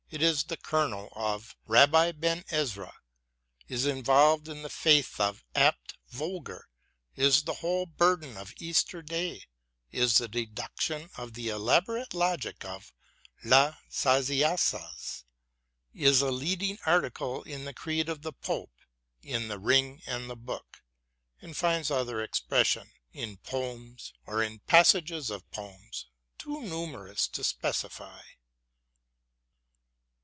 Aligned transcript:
It 0.13 0.21
is 0.21 0.43
the 0.43 0.57
kernel 0.57 1.07
of" 1.15 1.55
Rabbi 1.77 2.11
Ben 2.11 2.43
Ezra," 2.51 2.93
is 3.69 3.85
involved 3.85 4.49
in 4.49 4.61
the 4.61 4.67
faith 4.69 5.21
of" 5.21 5.45
Abt 5.55 5.95
Vogler," 6.09 6.67
is 7.15 7.43
the 7.43 7.53
whole 7.53 7.85
burden 7.85 8.35
of" 8.35 8.53
Easter 8.59 9.01
Day," 9.01 9.45
is 9.89 10.17
the 10.17 10.27
deduction 10.27 11.09
of 11.15 11.33
the 11.33 11.47
elaborate 11.47 12.13
logic 12.13 12.65
of 12.65 12.91
202 13.43 13.47
BROWNING 13.47 13.47
AND 13.47 13.51
BUTLER" 13.51 13.63
La 13.69 14.57
Saisiaz," 14.59 15.23
is 15.93 16.21
a 16.21 16.29
leading 16.29 16.77
article 16.85 17.43
in 17.43 17.63
the 17.63 17.73
creed 17.73 18.09
of 18.09 18.21
the 18.21 18.33
Pope 18.33 18.75
in" 19.23 19.47
The 19.47 19.59
Ring 19.59 20.01
and 20.05 20.29
the 20.29 20.35
Book," 20.35 20.83
and 21.41 21.55
finds 21.55 21.89
other 21.89 22.21
expression 22.21 22.91
in 23.13 23.37
poems 23.37 24.11
or 24.25 24.43
in 24.43 24.59
passages 24.59 25.29
of 25.29 25.49
poems 25.51 26.07
too 26.37 26.61
numerous 26.61 27.29
to 27.29 27.45
specify. 27.45 28.19